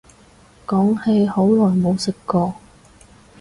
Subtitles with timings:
[0.65, 2.55] 講起好耐冇食過